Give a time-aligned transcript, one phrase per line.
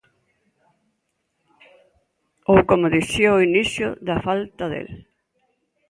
[2.51, 4.89] Ou, como dicía ao inicio, da falta del.